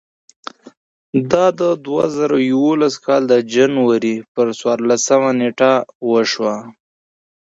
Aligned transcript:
دا 1.31 1.45
د 1.59 1.61
دوه 1.85 2.03
زره 2.17 2.37
یولسم 2.51 2.99
کال 3.05 3.21
د 3.31 3.33
جنورۍ 3.53 4.15
پر 4.33 4.47
څوارلسمه 4.59 5.31
نېټه 5.39 5.73
وشوه. 6.11 6.55